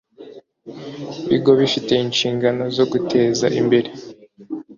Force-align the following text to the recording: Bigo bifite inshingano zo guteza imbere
Bigo 1.29 1.51
bifite 1.59 1.93
inshingano 2.05 2.63
zo 2.75 2.85
guteza 2.91 3.45
imbere 3.59 3.89